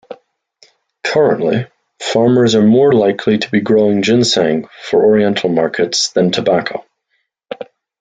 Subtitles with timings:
[1.03, 1.67] Currently,
[1.99, 6.83] farmers are more likely to be growing ginseng for oriental markets than tobacco.